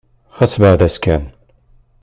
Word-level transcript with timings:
Ɣas 0.37 0.53
beɛɛed-as 0.61 0.95
kan. 1.03 1.23